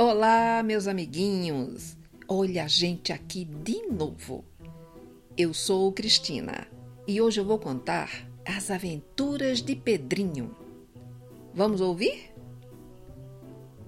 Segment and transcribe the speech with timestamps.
[0.00, 1.96] Olá, meus amiguinhos!
[2.28, 4.44] Olha a gente aqui de novo.
[5.36, 6.68] Eu sou Cristina
[7.04, 8.08] e hoje eu vou contar
[8.46, 10.54] as aventuras de Pedrinho.
[11.52, 12.32] Vamos ouvir?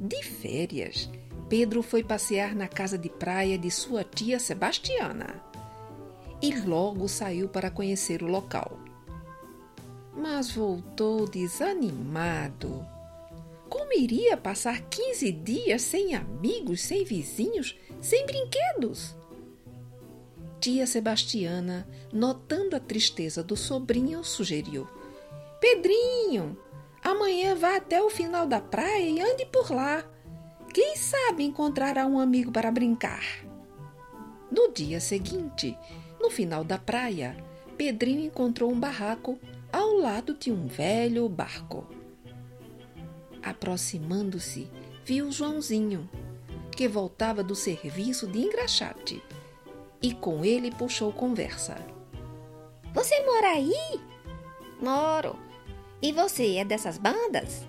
[0.01, 1.09] De férias,
[1.49, 5.41] Pedro foi passear na casa de praia de sua tia Sebastiana
[6.43, 8.81] e logo saiu para conhecer o local.
[10.13, 12.85] Mas voltou desanimado.
[13.71, 19.15] Como iria passar 15 dias sem amigos, sem vizinhos, sem brinquedos?
[20.61, 24.89] Tia Sebastiana, notando a tristeza do sobrinho, sugeriu:
[25.61, 26.59] Pedrinho,
[27.03, 30.05] amanhã vá até o final da praia e ande por lá.
[30.75, 33.25] Quem sabe encontrará um amigo para brincar.
[34.51, 35.79] No dia seguinte,
[36.21, 37.37] no final da praia,
[37.79, 39.39] Pedrinho encontrou um barraco
[39.73, 42.00] ao lado de um velho barco.
[43.43, 44.71] Aproximando-se,
[45.05, 46.09] viu Joãozinho,
[46.77, 49.23] que voltava do serviço de engraxate,
[50.03, 51.77] e com ele puxou conversa.
[52.95, 54.01] Você mora aí?
[54.81, 55.37] Moro.
[56.03, 57.67] E você é dessas bandas?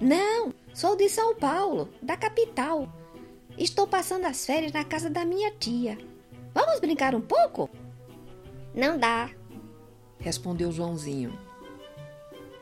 [0.00, 2.88] Não, sou de São Paulo, da capital.
[3.56, 5.98] Estou passando as férias na casa da minha tia.
[6.54, 7.68] Vamos brincar um pouco?
[8.74, 9.30] Não dá,
[10.18, 11.38] respondeu Joãozinho.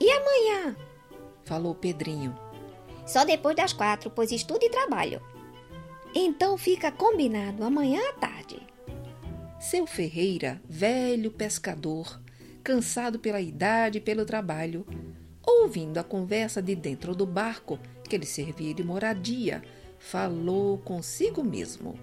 [0.01, 0.77] E amanhã?
[1.47, 2.37] Falou Pedrinho.
[3.07, 5.23] Só depois das quatro, pois estudo e trabalho.
[6.15, 8.61] Então fica combinado amanhã à tarde.
[9.61, 12.21] Seu Ferreira, velho pescador,
[12.63, 14.85] cansado pela idade e pelo trabalho,
[15.43, 19.63] ouvindo a conversa de dentro do barco que lhe servia de moradia,
[19.99, 21.99] falou consigo mesmo.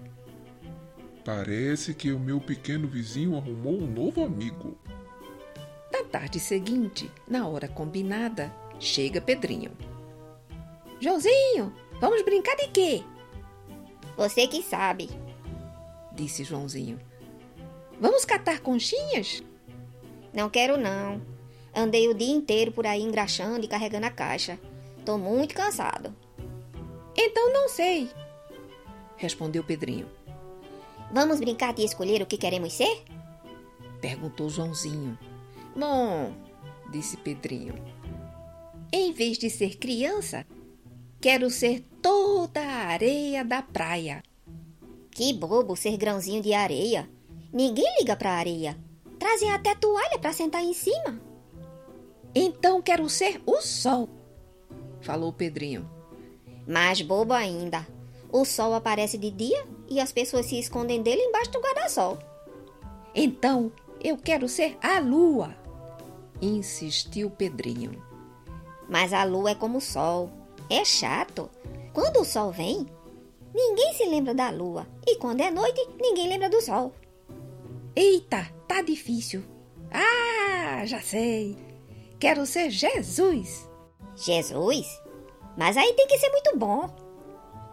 [1.24, 4.76] Parece que o meu pequeno vizinho arrumou um novo amigo.
[5.90, 8.52] Na tarde seguinte, na hora combinada,
[8.84, 9.72] chega Pedrinho.
[11.00, 13.02] Joãozinho, vamos brincar de quê?
[14.16, 15.10] Você que sabe,
[16.12, 17.00] disse Joãozinho.
[18.00, 19.42] Vamos catar conchinhas?
[20.32, 21.20] Não quero não.
[21.74, 24.58] Andei o dia inteiro por aí engraxando e carregando a caixa.
[25.04, 26.14] Tô muito cansado.
[27.16, 28.10] Então não sei,
[29.16, 30.08] respondeu Pedrinho.
[31.12, 33.04] Vamos brincar de escolher o que queremos ser?
[34.00, 35.16] Perguntou Joãozinho.
[35.76, 36.34] Bom,
[36.90, 37.74] disse Pedrinho.
[38.96, 40.46] Em vez de ser criança,
[41.20, 44.22] quero ser toda a areia da praia.
[45.10, 47.10] Que bobo ser grãozinho de areia.
[47.52, 48.78] Ninguém liga pra areia.
[49.18, 51.20] Trazem até toalha para sentar em cima.
[52.32, 54.08] Então quero ser o sol,
[55.00, 55.90] falou Pedrinho.
[56.64, 57.84] Mais bobo ainda.
[58.30, 62.16] O sol aparece de dia e as pessoas se escondem dele embaixo do guarda-sol.
[63.12, 65.52] Então eu quero ser a lua,
[66.40, 68.13] insistiu Pedrinho.
[68.88, 70.30] Mas a lua é como o sol.
[70.70, 71.50] É chato.
[71.92, 72.86] Quando o sol vem,
[73.54, 74.86] ninguém se lembra da lua.
[75.06, 76.92] E quando é noite, ninguém lembra do sol.
[77.94, 79.44] Eita, tá difícil.
[79.90, 81.56] Ah, já sei.
[82.18, 83.68] Quero ser Jesus.
[84.16, 84.86] Jesus?
[85.56, 86.88] Mas aí tem que ser muito bom.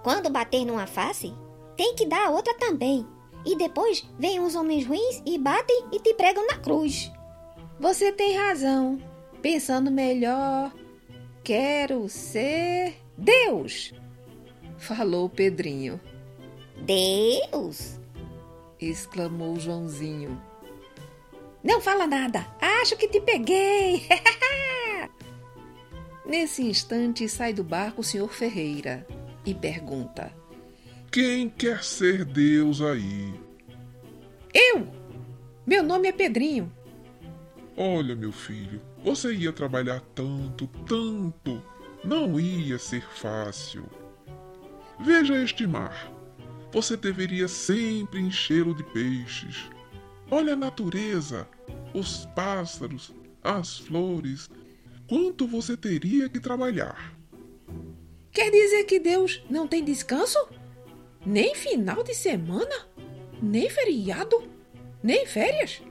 [0.03, 1.33] Quando bater numa face,
[1.75, 3.07] tem que dar a outra também.
[3.45, 7.11] E depois vêm os homens ruins e batem e te pregam na cruz.
[7.79, 9.01] Você tem razão.
[9.41, 10.71] Pensando melhor,
[11.43, 13.93] quero ser Deus,
[14.77, 15.99] falou Pedrinho.
[16.77, 17.99] Deus?
[18.79, 20.41] exclamou Joãozinho.
[21.63, 24.07] Não fala nada, acho que te peguei.
[26.25, 29.05] Nesse instante sai do barco o senhor Ferreira
[29.45, 30.33] e pergunta:
[31.11, 33.33] Quem quer ser Deus aí?
[34.53, 34.87] Eu!
[35.65, 36.71] Meu nome é Pedrinho.
[37.77, 41.63] Olha, meu filho, você ia trabalhar tanto, tanto.
[42.03, 43.85] Não ia ser fácil.
[44.99, 46.11] Veja este mar.
[46.71, 49.69] Você deveria sempre enchê-lo de peixes.
[50.29, 51.47] Olha a natureza,
[51.93, 54.49] os pássaros, as flores.
[55.07, 57.13] Quanto você teria que trabalhar?
[58.31, 60.39] Quer dizer que Deus não tem descanso?
[61.25, 62.87] Nem final de semana?
[63.41, 64.43] Nem feriado?
[65.03, 65.81] Nem férias?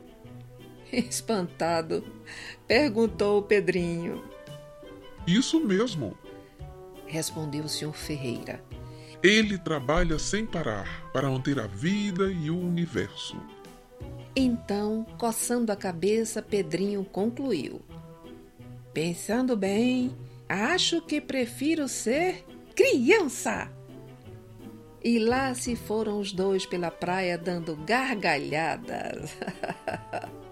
[1.08, 2.04] Espantado,
[2.66, 4.25] perguntou o Pedrinho.
[5.26, 6.16] Isso mesmo,
[7.06, 8.62] respondeu o senhor Ferreira.
[9.22, 13.37] Ele trabalha sem parar para manter a vida e o universo.
[14.34, 17.82] Então, coçando a cabeça, Pedrinho concluiu:
[18.94, 20.16] Pensando bem,
[20.48, 22.44] acho que prefiro ser
[22.75, 23.70] criança.
[25.02, 29.36] E lá se foram os dois pela praia dando gargalhadas.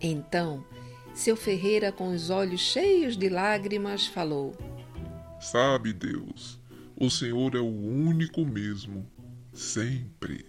[0.00, 0.64] então,
[1.12, 4.56] seu Ferreira, com os olhos cheios de lágrimas, falou:
[5.40, 6.58] Sabe, Deus,
[6.96, 9.06] O Senhor é o único mesmo,
[9.52, 10.46] sempre.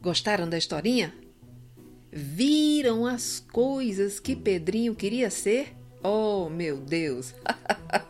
[0.00, 1.14] Gostaram da historinha?
[2.10, 5.74] Viram as coisas que Pedrinho queria ser?
[6.02, 7.34] Oh, meu Deus!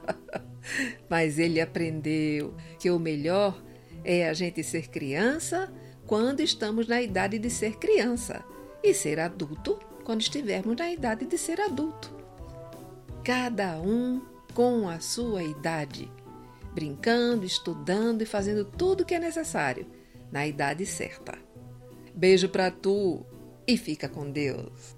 [1.08, 3.62] Mas ele aprendeu que o melhor
[4.04, 5.72] é a gente ser criança
[6.06, 8.44] quando estamos na idade de ser criança
[8.82, 12.14] e ser adulto quando estivermos na idade de ser adulto.
[13.24, 14.20] Cada um
[14.54, 16.10] com a sua idade,
[16.74, 19.86] brincando, estudando e fazendo tudo o que é necessário
[20.30, 21.38] na idade certa.
[22.14, 23.24] Beijo para tu
[23.66, 24.96] e fica com Deus.